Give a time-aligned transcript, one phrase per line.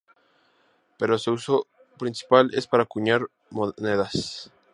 [0.97, 1.67] Pero su uso
[1.99, 4.51] principal es para acuñar monedas.